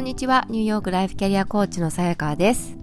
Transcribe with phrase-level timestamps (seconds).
[0.00, 0.46] こんにちは。
[0.48, 2.78] ニューヨークライフキャリアコーチのさやかです。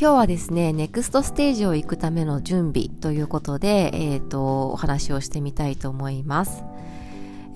[0.00, 6.62] 今日はですね、ネクストステージを行くための準備ということで、えっ、ー、と、お話をしてみたいと思います。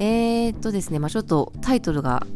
[0.00, 2.26] えっ、ー、とですね、まあちょっとタイトルが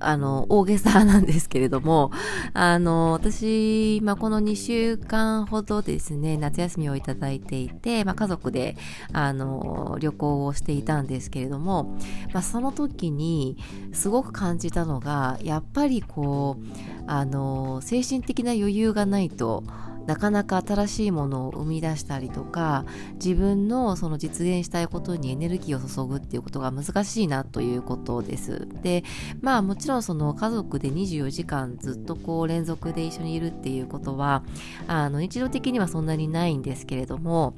[0.00, 2.10] あの、大げさなんですけれども、
[2.52, 8.76] あの、私、まあ、この2週間ほどですね、夏休みをいただいていて、まあ、家族で、
[9.12, 11.96] あの、旅行をしていたんですけれども、
[12.32, 13.56] まあ、その時に、
[13.92, 16.64] すごく感じたのが、やっぱりこう、
[17.06, 19.64] あの、精神的な余裕がないと、
[20.06, 28.68] なかなか新しいものを生み出したりとか自分のその実現したいことにエネルギーを注ぐっていうことが難しいなということです。
[28.82, 29.04] で
[29.40, 34.42] まあもちろんその家族で24時間ずっとこう連続で一緒にいるっていうことは
[34.86, 37.54] あの日常的にはそんなにないんですけれども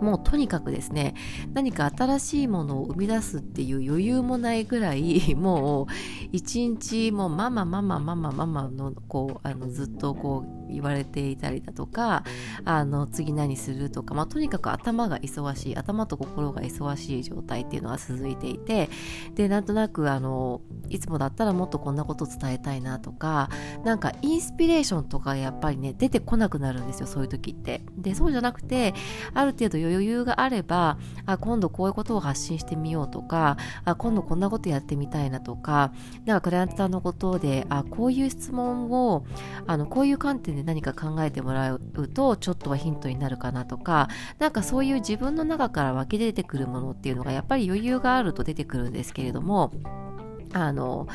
[0.00, 1.14] もうとにかくですね
[1.52, 5.86] 何か新しいものを生み出すっていう余裕もないぐらい もう
[6.32, 12.24] 一日もうママママママママのこうあのずっとこう言われていたりだとか
[12.64, 18.90] あの次何するとか、まあ、とにかく頭が忙しい頭と心が忙しい状態っていうのが続いていて
[19.34, 23.48] でなんとなくあのいつもだったらもっとこんなこと伝えたいなとか
[23.84, 27.82] なんかインスピレーションとかやっぱりね出てこなくなるんですよそういう時って。
[27.96, 28.94] でそうじゃなくて
[29.34, 35.92] ある程度余裕があればあ今度こういうことを発信してみようとかあ今度こんなことやってみたいなとか
[36.24, 39.24] なんかクライアントさんのことであこういう質問を
[39.66, 49.72] あのこういう観点で何か考えてもらうとちょっとはヒントになるかなとかなんかそういう自分の中から湧き出てくるものっていうのがやっぱり余裕があると出てくるんですけれども
[50.52, 51.08] あの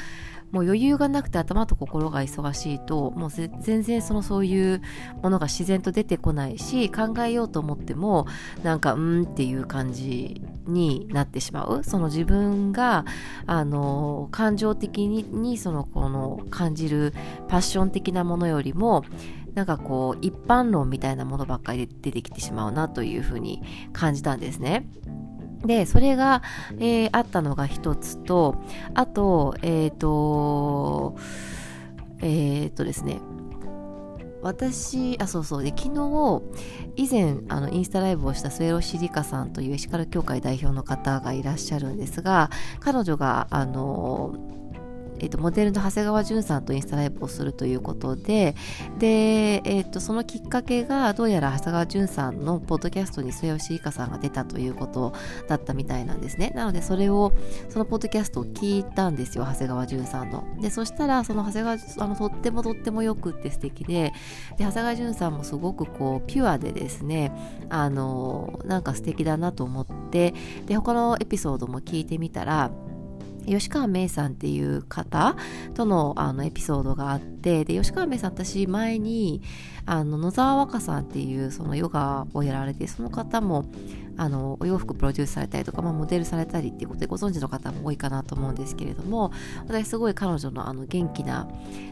[0.51, 4.81] もう余裕がなくて頭と心が忙しいともう全然そのそういう
[5.21, 8.27] ものが自然と出てこないし考えようと思っても
[8.63, 13.05] なんかうんっていう感じになってしまうその自分が
[13.45, 17.13] あの感情的にそのこの感じる
[17.47, 19.03] パッション的なものよりも
[19.53, 23.61] なんかこう一般論みたいなものばっかりで出てきてしまうなというふうに
[23.93, 24.87] 感じたんですね。
[25.65, 26.41] で、それが、
[26.79, 28.55] えー、あったのが一つと、
[28.93, 31.15] あと、えっ、ー、と、
[32.19, 33.19] えっ、ー、とですね、
[34.41, 35.63] 私、あ、そうそう。
[35.63, 36.41] で、昨日、
[36.95, 44.35] 以前、あの、インスタライブをした末吉里香さんというエシカル協会代表の方がいらっしゃるんですが、彼女が、あの、
[45.21, 48.55] えーと、モデルの長谷川淳さんとインスタライブをするということで
[48.97, 55.13] で、えーと、そのきっかけがどうやら長谷川淳さんのポッドキャストに末吉香さんが出たということ
[55.47, 56.51] だったみたいなんですね。
[56.55, 57.31] なのでそれを
[57.69, 60.43] そのポッドキャストを聞いたんですよ長谷川淳さんの。
[60.59, 64.13] でそしたらその長谷川あのとってもとってもよくって素敵で
[64.57, 67.31] で長谷川淳さんもすごくこうピュアでですね
[67.69, 70.33] あのなんか素敵だなと思って
[70.65, 72.71] で他のエピソードも聞いてみたら
[73.45, 75.35] 吉川芽さんっていう方
[75.73, 79.41] とのあのエピソードがあってで吉川芽さん私前に
[79.85, 83.65] あの野沢若さんっていうそのヨガをやられてその方も
[84.17, 89.31] あのお洋服プロデュースされたりとか、まあ、モデルされたりっていうことでご存知の方も多いかなと思うんですけれども
[89.67, 91.47] 私すごい彼女のあの元気な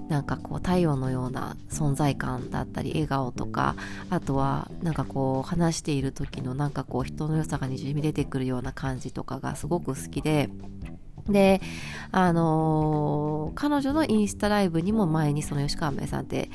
[0.09, 3.75] なんかこう太陽のような存在感だったり笑顔とか
[4.09, 10.49] あとはなんかこう話している時のなんかこう人の良さがにじみ出てくるような感じとかがすごく好きで
[11.31, 11.61] で、
[12.11, 16.49] あのー、彼女のインスタライブにも前にその吉川芽さんって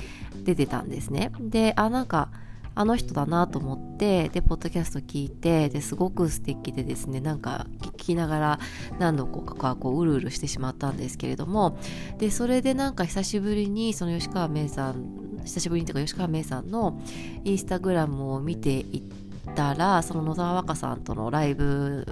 [0.45, 1.33] 出てたんですね。
[1.41, 2.31] で、あ、なんか、
[2.77, 8.59] あの人だなと思って、で、ポッドキャスト聞いて、ですごく素敵でですね、なんか聞きながら
[8.99, 11.79] 何度かこう、うるうるしてしまったんですけれども、
[12.19, 17.01] で、それでなんか久しぶりにその吉川芽さん、久しぶりにというか吉川芽さんの
[17.45, 22.05] インスタグラムを見ていったら、その野沢若さんとのライブ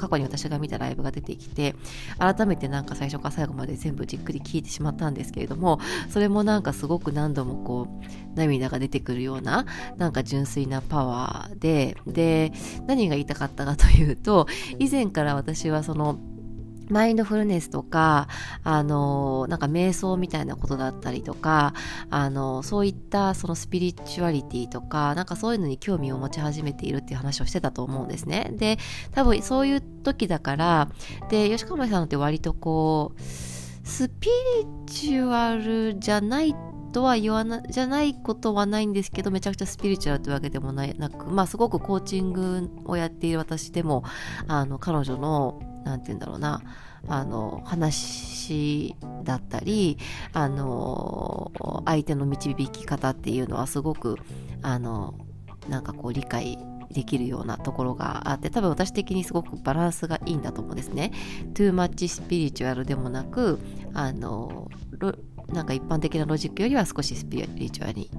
[0.00, 1.74] 過去に私が見たライブが出てきて
[2.18, 5.78] 改めてなんか最初から最後まで全部じっくり聞いてしまったんですけれども
[6.08, 9.66] それもなんかすごく何度もこう涙が出てくるような
[9.96, 12.52] なんか純粋なパワーでで
[12.86, 14.46] 何が言いたかったかというと
[14.78, 16.18] 以前から私はその
[16.90, 18.28] マインドフルネスとか、
[18.64, 21.74] あの、なんか瞑想みたいなことだったりとか、
[22.10, 28.52] あの、そういったそのスピリチュアリティとか、なんかそういうのに興味を持ち始めているっていう話をしてたと思うんですね。
[28.56, 28.78] で、
[29.12, 30.90] 多分そういう時だから、
[31.28, 34.28] で、吉川さんって割とこう、スピ
[34.62, 36.54] リチュアルじゃない
[36.92, 44.04] とは言わな、じゃないことはないんですけど、めちゃくちゃスピリチュアルというわけでもないなく、まあすごくコーチングをやっている私でも、
[44.48, 46.62] あの、彼女の何て言うんだろうな
[47.08, 48.94] あの話
[49.24, 49.98] だったり
[50.32, 51.52] あの
[51.84, 54.16] 相手の導き方っていうのはすごく
[54.62, 55.14] あの
[55.68, 56.58] なんかこう理解
[56.90, 61.12] できるようなところがあって多分私的にすごくバランスがいいんだと思うんですね。
[61.54, 63.60] too much スピリチュアルでもなく
[63.94, 64.68] あの
[65.48, 68.10] なんか一般的なロジックよりは少しスピリチュアルに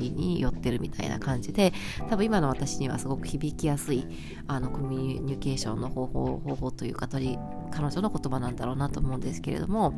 [0.00, 1.72] に寄ってるみたいな感じで
[2.08, 4.06] 多分今の私にはすごく響きやすい
[4.46, 9.92] あのコミュニケーションの方法方法というか彼女の言葉なんだろうなと思うんですけれども。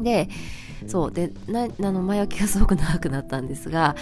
[0.00, 0.28] で
[0.86, 3.96] そうでなあの前置きがすごく長くなったんですが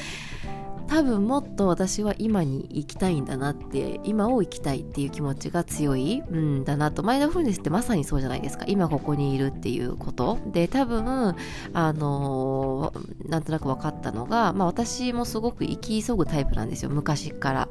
[0.89, 7.03] 多分もっと私は今に行きたいんだなって今を生きたいっていう気持ちが強いんだなと。
[7.03, 8.65] マインドフルネスってまさにそうじゃないですか。
[8.67, 10.39] 今ここにいるっていうこと。
[10.47, 11.37] で多分
[11.75, 12.93] あの
[13.27, 16.91] なんとなく分かったのが、まあ、私もすごく生き急ぐタイプなんですよ。
[16.91, 17.68] 昔から。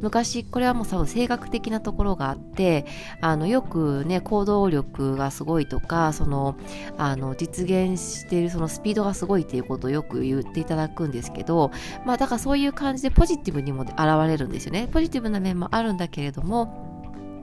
[0.00, 2.86] 昔これはもう多分性格的なところがあって
[3.20, 6.56] あのよくね行動力がすごいとかその
[6.98, 11.70] あの実現しているそのスピードがすごいっていうことをよく言っていただくんですけど
[12.04, 13.96] まあだからそういう感じでポジティブにも現
[14.26, 14.88] れるんですよね。
[14.92, 16.86] ポジティブな面もあるんだけれども、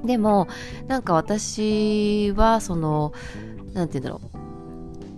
[0.03, 0.47] でも、
[0.87, 3.13] なんか私は、その、
[3.73, 4.42] なんて言うんだろう。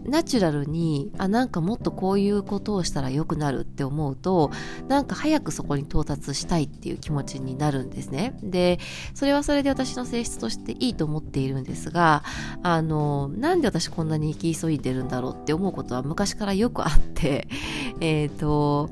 [0.08, 4.52] ナチュラルに、あ、なんかもっとこういうことをしたら良くなるって思うと、
[4.88, 8.38] なんか早くそこに到達したいっていう気持ちになるんですね。
[8.44, 8.80] で、
[9.14, 12.24] それはそれで私の性質としていいと思っているんですが、
[12.64, 17.48] あの、なんで私こんなに生き急いでるんだろうって思うことは昔からよくあって、
[18.00, 18.90] えっ、ー、と、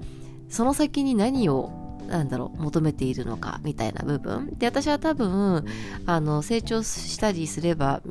[0.49, 1.82] その先に何を
[2.13, 4.53] なんだろう求めているのかみたいな部分。
[4.59, 5.65] で私は多分
[6.05, 8.01] あの成長したりすれば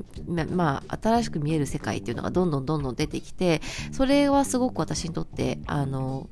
[0.51, 3.61] まあ新しく見える世界っていうのがどんどんどんどん出てきて
[3.93, 6.29] それはすごく私にとってあの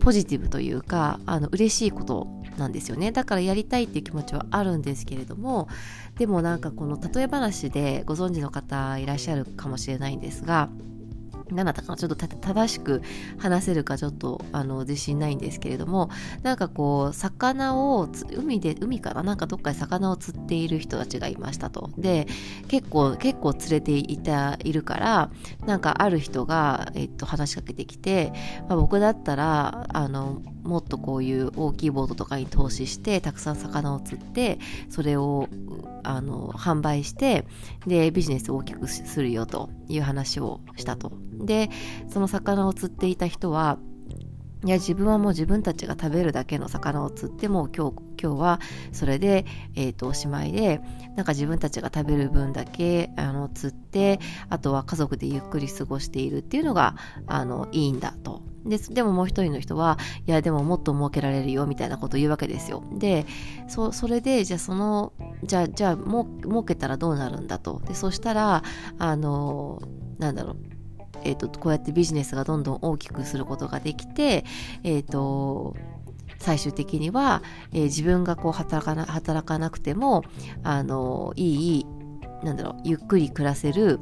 [0.00, 2.28] ポジティブというかあの嬉しいこと
[2.58, 3.12] なんですよね。
[3.12, 5.68] だからやりたいっていう気持ちはあるんですけれども
[6.18, 10.68] でもなんかこの例え話でご存知の方いらっしゃるかもしれないんですが
[11.50, 13.02] 何だったかなちょっと正しく
[13.38, 16.10] 話せるかちょっとあの自信ないんですけれども
[16.42, 21.90] なんかこう魚を海で海かななんかどっかで魚を釣っている人たちがいましたと。
[21.98, 22.26] で
[22.68, 25.30] 結構結構釣れていたいるから
[25.66, 28.32] なんかある人が、えっと、話しかけてきて、
[28.68, 34.58] まあ、僕だったらあのもっとこういう大きいボードとかに投資してたくさん魚を釣って
[34.88, 35.48] それを
[36.02, 37.46] あの販売して
[37.86, 41.12] でビジネスを大きくするよという話をしたと。
[41.32, 41.70] で
[42.08, 43.78] その魚を釣っていた人は
[44.64, 48.60] いや自分はもう自分たちが食べるだけの魚を釣っても今日今日は
[48.92, 49.44] それで、
[49.74, 50.80] えーと、おしまいで
[51.16, 56.96] なんか自分たちが食べる分だけあの釣ってあとは家族でゆっくり過ごしているっていうのが
[57.26, 58.53] あのいいんだと。
[58.64, 62.82] ででももう一人の人はいやでももっと儲けられるよみたいなことを言うわけですよ。
[62.92, 63.26] で
[63.68, 65.12] それでじゃあその
[65.42, 67.80] じゃあじゃあも儲けたらどうなるんだと。
[67.86, 68.62] でそしたら
[68.98, 69.82] あの
[70.18, 70.56] なんだろう。
[71.26, 74.44] えーと、こうやってビジネスがどんどん大きくすることができて、
[74.82, 75.74] えーと、
[76.38, 80.22] 最終的には、えー、自分がこう働かな働かなくても
[80.62, 81.86] あのいい
[82.42, 84.00] なんだろうゆっくり暮らせる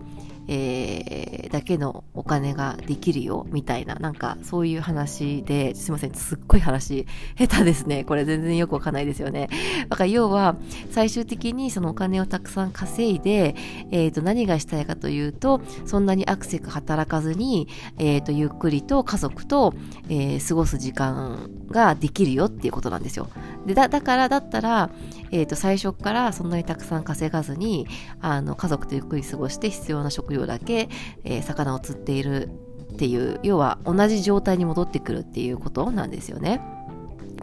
[0.55, 7.07] えー、だけのお金ができるよ、みたいな、なんかそういう話で、すいません、すっごい話、
[7.39, 8.05] 下手ですね。
[8.05, 9.49] これ全然よくわかんないですよね。
[9.89, 10.57] だから要は、
[10.91, 13.55] 最終的にそのお金をたくさん稼いで、
[13.91, 17.69] え、ー、と、何がしたいかというと、そんなにアクセク働かずに、
[17.99, 19.73] え、ー、と、ゆっくりと家族と、
[20.11, 23.29] えー、過ごす時間ができるよっていうことなんですよ。
[23.67, 24.91] で、だ、だから、だったら、
[25.33, 27.89] えっ、と、最初からそんなにたくさん稼がずに、
[28.21, 30.89] あの、家族とゆっくり過ごして必要な食料だけ、
[31.25, 32.51] えー、魚を釣っている
[32.93, 36.61] っていう要は同じ状態に戻ってくるっていうことなんですよね。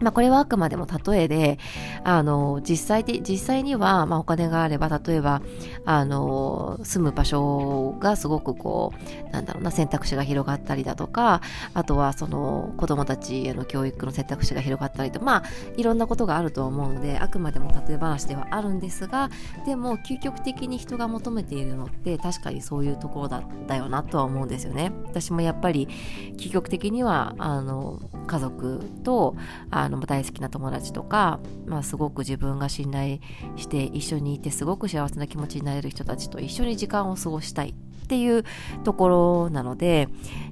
[0.00, 1.58] まあ、これはあくまでも例えで、
[2.04, 5.42] あの、実際で、実際には、まあ、お金があれば、例えば、
[5.84, 8.92] あの、住む場所がすごくこ
[9.28, 11.40] う、なんだろうな、選択肢が広がったりだとか、
[11.74, 15.42] あとは、その、子供たちへの教育の選択肢が広がったりと、まあ、
[15.76, 19.30] いろんなことがあると思うので、あくまでも例え話ではあるんですが、
[19.66, 24.92] でも、究極的に人が求めているのって、確かにそういうところだったよなとは思うんですよね。
[25.04, 25.88] 私もやっぱり、
[26.36, 29.36] 究極的には、あの、家族と、
[29.70, 33.18] あの大好きな友達とか、まあ、すごく自分が信頼
[33.56, 38.44] して一緒にいてすごく幸せな気持ちになれる人たちと一緒に時間を過ごしたいっていう
[38.82, 40.08] ところなので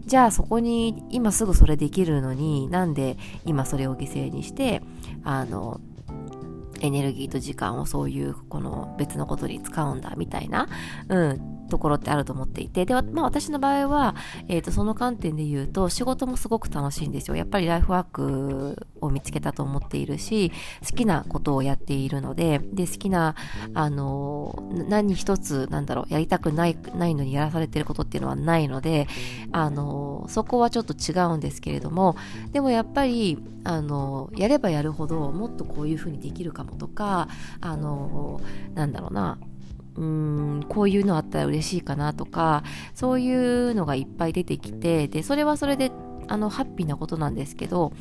[0.06, 4.82] じゃあそこに今すぐそれできるのになんで今それを犠牲にして
[5.24, 5.80] あの
[6.80, 10.68] エネルギーと時間をそういうこの別のことに使うんだみたいな、
[11.08, 14.14] うん、ところってあると思っていて、で、まあ私の場合は、
[14.48, 17.36] えっ、ー、と、その観点で言うと、仕事もすごく楽しいんですよ。
[17.36, 20.52] やっぱりライフワークを見つけたと思っているし、
[20.88, 23.34] 好きなことをやっているので、で、好きな、
[23.74, 29.06] あの、何一つ、なんだろう、やりたくない、ないのにやらされてることっていうのはないので、
[29.52, 32.16] あの、そこはちょっと違うんですけれども、
[32.52, 37.28] でもやっぱり、あの、やればやるほど、もっとこういうふうにできるかもとか、
[37.60, 38.40] あの、
[38.74, 39.38] なんだろうな、
[39.98, 42.62] うんこういうのあったら嬉しいかなとか
[42.94, 45.90] そういうのがいっぱい出てきてでそれはそれで
[46.28, 47.92] あのハッピーなことなんですけど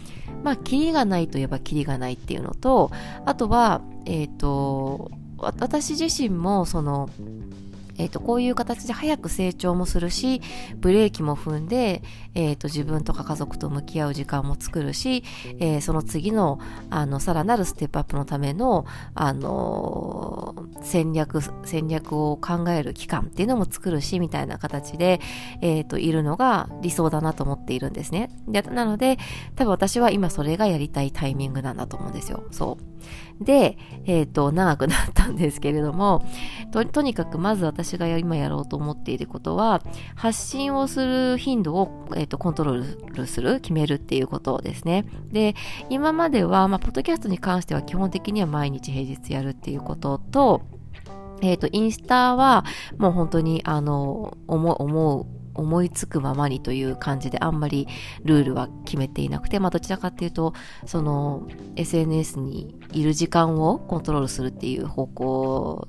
[0.43, 2.91] まあキリがないといえばキリがないっていうのと
[3.25, 7.09] あとはえっ、ー、と私自身もその
[7.97, 10.41] え、ー、と、こういう形で早く成長もするし、
[10.77, 12.03] ブレーキも踏んで、
[12.35, 15.23] え、ー、と、自分とか家族と向き合う時間も作るし、
[15.59, 25.19] えー、その次の、あの、さらなるステップアップのための、あの戦略、戦略を考える期間っていうのも作るし、みたいな形で、
[25.61, 28.29] えっ、と、いるのが理想だなと思っているんですね。
[28.47, 29.17] で、なので、
[29.55, 32.43] 多分私は今それがやりたいタイミングなんだと思うんですよ。
[32.51, 32.97] そう。
[33.41, 36.25] で、えっ、ー、と、長くなったんですけれども、
[36.71, 39.81] と、とにかくまず私が今やろうと思っていることは、
[40.15, 45.05] 発信をする頻度を、え、ー、と、コントロールする、決めるっていうことですね。
[45.31, 45.55] で、
[45.89, 50.61] 今までは、まあ、ポッドキャストに関しては基本的には毎日平日やるっていうことと、
[51.41, 52.65] えっ、ー、と、インスタは、
[52.97, 55.25] もう本当に、あの、思う、思う、
[55.57, 57.87] 思いつくままにという感じであんまり
[58.23, 60.53] ルールは決めていなくて、まあどちらかっていうと、
[60.85, 65.87] その SNS にいる時間をコントロールするっていう方向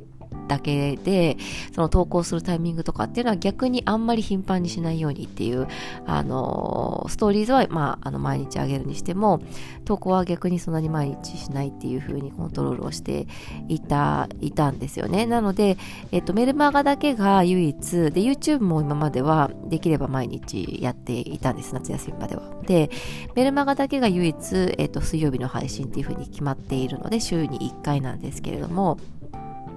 [0.48, 1.36] だけで、
[1.74, 5.68] その投稿するタイミングとかっていうのは逆にあんまり頻繁にしないようにっていう、
[6.06, 9.40] あの、ストーリーズは、まあ、あの、毎日あげるにしても、
[9.84, 13.26] 投稿は逆にそんなに毎日しないっていう風にコントロールをして
[13.68, 15.26] いた、いたんですよね。
[15.26, 15.76] なので、
[16.10, 17.78] えっと、メルマガだけが唯一、
[18.10, 22.42] で、YouTube も今まではできれば毎日やっていたんです、夏休みまでは。
[22.66, 22.90] で、
[23.34, 28.98] メルマガだけが唯一、えっと、水曜日の配信っていう風に決まっているので、週に1回なんですけれども、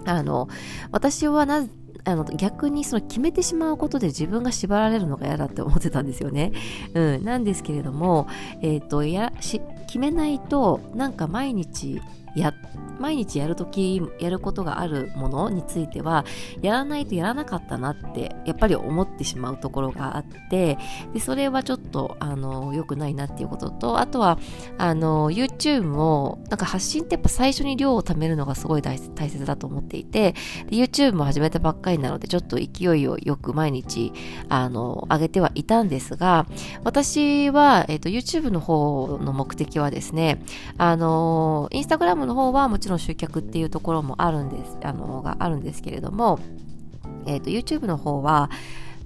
[0.06, 0.50] あの、
[0.92, 1.66] 私はな、
[2.04, 6.52] あの逆にその決めてしまうことで自分が縛られるのが嫌だって思ってたんですよね。
[6.96, 8.28] うん、なんですけれども、
[8.62, 12.02] えっ、ー、とやし決めないとなんか毎日
[12.36, 12.54] や
[13.00, 16.24] 毎日やるときやることがあるものについては
[16.62, 20.78] やらないとやらなかったなってやっぱり思ってしまうところがあって
[21.14, 24.38] でそれはちょっとあの良くないなっていうこととあとは
[24.78, 30.34] あの YouTube もなんか発信ってやっぱ最初に量を貯めるのがすごい大切だと思っていて
[30.68, 34.14] で YouTube も始めたばっかりなのでちょっと勢いをよく毎日
[34.48, 36.46] あの上げてはいたんですが
[36.84, 40.44] 私は、えーと、YouTube の方の目的はですね
[40.78, 46.40] あのインスタグラムムの方はもちろん集客っていうところもあるんです、あの、があるんですけれども、
[47.26, 48.50] えっ、ー、と、YouTube の方は、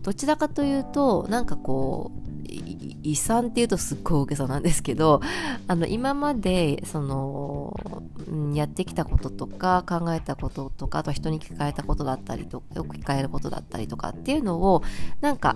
[0.03, 5.21] どちらかというと、なんかこう、遺産っていうとすっごい大げさなんですけど、
[5.67, 7.75] あの、今まで、その、
[8.53, 14.83] やってきたこととか、考えたこととか、あとは人に聞かれたことだったりとか、よく聞かれることだったりとかっていうのを、
[15.21, 15.55] なんか、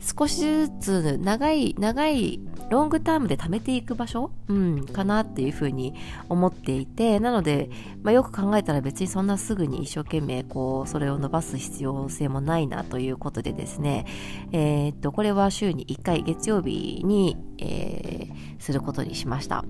[0.00, 2.40] 少しずつ長い、長い、
[2.70, 4.30] ロングタームで貯めていく場所？
[4.48, 5.94] うん、かなっていうふうに
[6.28, 7.70] 思っていて、なので、
[8.02, 14.06] まあ、よく考えたら別にそんなすぐに一生懸命こう、それを伸ばす必要性もないなということでですね、
[14.52, 19.64] えー、っと、これは週に1回月曜日に、えー、することにしました。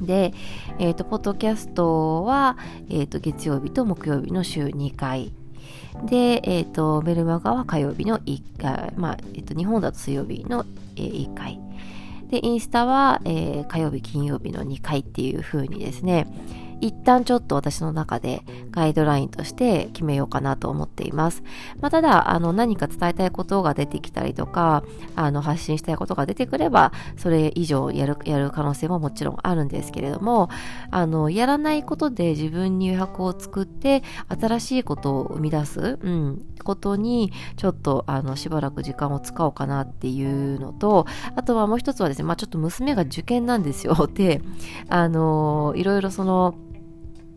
[0.00, 0.32] で、
[0.78, 2.56] えっ、と、ポッドキャストは、
[2.88, 5.32] えっ、と、月曜日と木曜日の週2回。
[6.04, 10.64] で、えっ、ー、と、メルマガは火曜日の1回、まあ、えっ、ー、と、日本だと水曜日の、
[10.96, 11.60] えー、1回。
[12.30, 16.26] で、インスタは、えー、火曜日、金曜日の2回っていう風にですね、
[16.80, 21.42] 一旦ちょっと私の中でガイドラインとして決めようかなと思っています。
[21.80, 24.84] まあ、ただ、あの、何か伝えたいことが出てきたりとか、
[25.16, 30.48] あの、発信したいことが出てくれば、それ以上やる、やる可能性ももちろんあるんですけれども、
[30.90, 44.06] あの、やらないことで自分に余白を作って、新しいことを生み出す、うん、ことに、ちょっと、あの、しばらく時間を使おうかなっていうのと、あとはもう一つはですね、まあ、ちょっと娘が受験なんですよ。
[44.12, 44.42] で、
[44.88, 46.54] あの、いろいろその、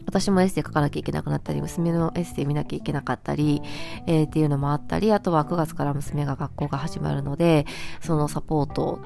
[0.05, 3.61] 私もエッセイ書かなきゃいけなくなったり、娘のエッセイ見なきゃいけなかったり、
[4.07, 7.65] えー、っていうのもあったり、あとは9月から娘が学校が始まるので、
[8.01, 9.01] そのサポート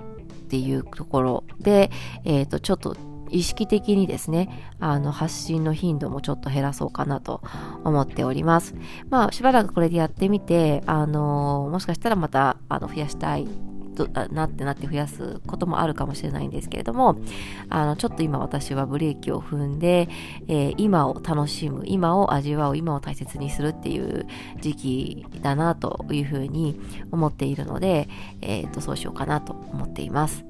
[0.46, 1.92] っていうところで、
[2.24, 2.96] えっ、と、ちょっと
[3.30, 4.50] 意識的にですね、
[4.80, 7.42] あの、発信の頻度もちょっと減らそうかなと
[7.84, 8.76] 思っております。
[9.10, 13.48] まあ、しばらくこれでやってみて、あの、もしかしたらまた、あの、増やしたい
[14.32, 17.18] なってなって増やすこともあるかもしれないんですけれども、
[17.70, 20.08] あの、ちょっと今私はブレーキを踏んで、
[20.48, 24.26] えー、今を楽しむ、今を味わう、今を大切にするっていう
[24.62, 26.80] 時期だなというふうに
[27.12, 28.10] 思っているので、
[28.42, 30.46] え、ー、と、そうしようかなと思っています。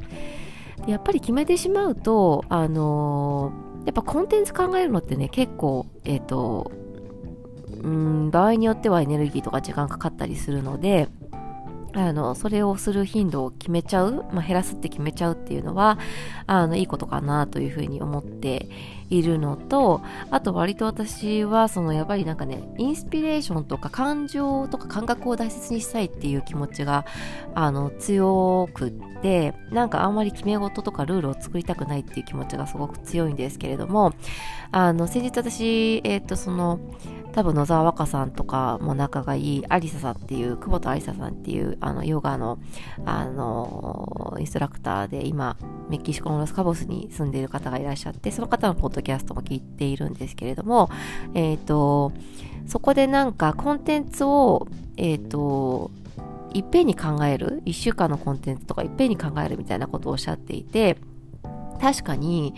[0.88, 6.72] やっぱり決めてしまうと、あのー、やっぱコンテンツ考えるのってね、結構、えっ、ー、と、
[7.84, 11.08] うん、場合によってはエネルギーとか時間かかったりするので、
[11.96, 15.98] あの、それをする頻度を決めちゃう、まあ、減らすって決めちゃうっていうのは、
[16.46, 18.68] あの、いいことかなというふうに思って
[19.10, 27.06] いるのと、あと割と私は、その、やっぱりなんかね、インスピレーションとか感情とか感覚を大切にしたいっていう気持ちが、
[27.54, 34.14] あの、強くって、なんかあんまり決め事とかルールを作りたくないっていう気持ちがすごく強いんですけれども、
[34.72, 36.80] あの、先日私、えっ、ー、と、その、
[37.36, 42.60] 多分野沢若さんとかも仲がいいアリサさんっていう久保田アリサさんっていうあのヨガの
[43.04, 45.58] あのインストラクターで今
[45.90, 50.90] メキシコのロスカボスに住んでいる方がいらっしゃってその方のポッドキャストも聞いているんですけれども
[51.34, 52.14] えっ、ー、と
[52.68, 55.92] そこでなんかコンテンツをえっ、ー、と
[56.54, 60.96] いっぺんに考える1週間のコンテンツとかいっぺんに考えるみたいなことをおっしゃっていて
[61.82, 62.54] 確かに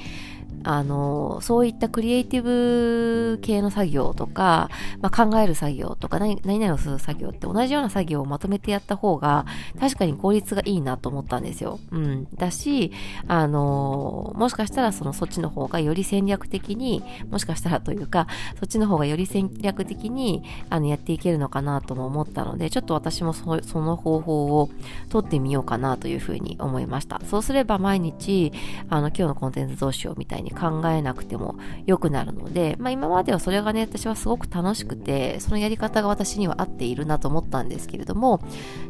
[0.64, 4.70] あの、そういったクリエイティブ系の作業とか、
[5.02, 9.46] まあ、考える作業とか何、々をする作業って同じような作業をまとめてやった方が、
[9.80, 11.80] 確かに効率がいいなと思ったんですよ。
[11.92, 12.28] うん。
[12.36, 12.92] だし、
[13.28, 18.28] あの、もしかしたらそのそっちの方がより戦略的に、もしかしたらというか、
[18.60, 24.70] そっちの方がより戦略的に、あの、やっていけるのかなとも思ったので、ちょっと私もそその方法を
[25.10, 27.22] 取ってみようかなというふうに思いました。
[27.26, 28.52] そうすれば毎日、
[28.90, 38.42] あの、今日のコンテンツどうしようみたいに考えなくても良くなるので、まあ、今まではそれがね私はすごく楽しくてそのやり方が私には合っているなと思ったんですけれども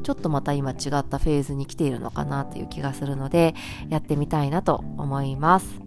[0.03, 3.55] ちょっとまた今違ったフェーズに来ているのかなという気がするので
[3.89, 5.86] やってみたいなと思います。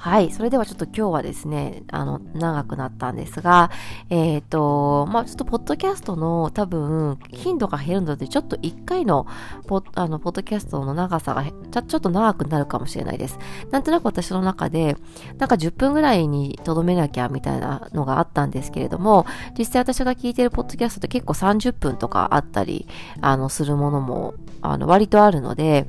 [0.00, 0.30] はい。
[0.32, 3.70] それではちょっと今日はですね、あの、長くなったんですが、
[4.08, 9.26] えっ、ー、と、まあちょっとポッドキャストの多分、頻度が減るので、ちょっと1回の
[9.66, 13.38] ポあのポッドキャストの長さがちょちょっと長くなるかもしれないです。
[13.70, 14.96] なんとなく私の中で、
[15.36, 19.26] なんか10分ぐらいにとどめなきゃみたいなのがあったんですけれども、
[19.58, 22.86] 実際私が聞いてるポッドキャストって結構30分とかあったり、
[23.20, 25.86] あの、するものも、あの、割とあるので、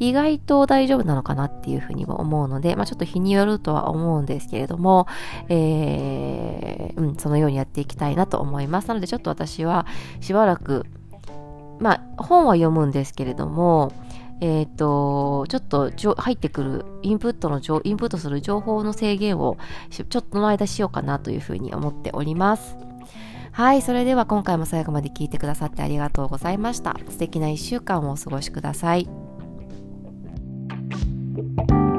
[0.00, 5.06] 意外と大丈夫なのかなっていうふうにも思うので、まあ、ちょっと日によるとは思うんですけれども、
[5.48, 8.88] えー、うん、そのようにやっていきたいなと思います。
[8.88, 9.86] なのでちょっと私は
[10.20, 10.86] しばらく、
[11.78, 13.92] まあ、本は読むんですけれども、
[14.40, 19.58] えっ、ー、と、ちょっと入ってくるインプットの、インプットする情報の制限を
[19.90, 22.76] ちょっとの間しようかなというふうに思っております。
[23.52, 26.96] はい、それでは今回も最後まで聞いてくださってありがとうございました。
[27.10, 29.29] 素敵な一週間をお過ごしください。
[31.40, 31.89] Thank you.